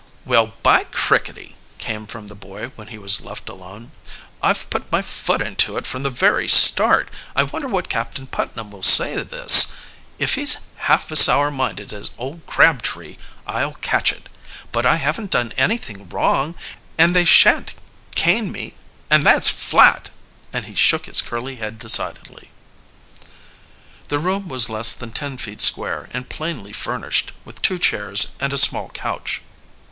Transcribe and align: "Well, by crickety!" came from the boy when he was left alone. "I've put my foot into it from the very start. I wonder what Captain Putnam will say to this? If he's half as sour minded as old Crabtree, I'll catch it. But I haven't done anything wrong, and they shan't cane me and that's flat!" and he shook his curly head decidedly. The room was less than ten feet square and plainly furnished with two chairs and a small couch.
"Well, 0.25 0.53
by 0.63 0.85
crickety!" 0.85 1.55
came 1.77 2.07
from 2.07 2.27
the 2.27 2.33
boy 2.33 2.69
when 2.69 2.87
he 2.87 2.97
was 2.97 3.21
left 3.21 3.47
alone. 3.47 3.91
"I've 4.41 4.67
put 4.71 4.91
my 4.91 5.03
foot 5.03 5.43
into 5.43 5.77
it 5.77 5.85
from 5.85 6.01
the 6.01 6.09
very 6.09 6.47
start. 6.47 7.07
I 7.35 7.43
wonder 7.43 7.67
what 7.67 7.87
Captain 7.87 8.25
Putnam 8.25 8.71
will 8.71 8.81
say 8.81 9.13
to 9.13 9.23
this? 9.23 9.73
If 10.17 10.33
he's 10.33 10.57
half 10.87 11.11
as 11.11 11.19
sour 11.19 11.51
minded 11.51 11.93
as 11.93 12.09
old 12.17 12.43
Crabtree, 12.47 13.17
I'll 13.45 13.75
catch 13.75 14.11
it. 14.11 14.27
But 14.71 14.87
I 14.87 14.95
haven't 14.95 15.29
done 15.29 15.53
anything 15.55 16.09
wrong, 16.09 16.55
and 16.97 17.15
they 17.15 17.23
shan't 17.23 17.73
cane 18.15 18.51
me 18.51 18.73
and 19.11 19.21
that's 19.23 19.49
flat!" 19.51 20.09
and 20.51 20.65
he 20.65 20.73
shook 20.73 21.05
his 21.05 21.21
curly 21.21 21.57
head 21.57 21.77
decidedly. 21.77 22.49
The 24.07 24.17
room 24.17 24.47
was 24.47 24.67
less 24.67 24.93
than 24.93 25.11
ten 25.11 25.37
feet 25.37 25.61
square 25.61 26.09
and 26.11 26.27
plainly 26.27 26.73
furnished 26.73 27.33
with 27.45 27.61
two 27.61 27.77
chairs 27.77 28.31
and 28.39 28.51
a 28.51 28.57
small 28.57 28.89
couch. 28.89 29.43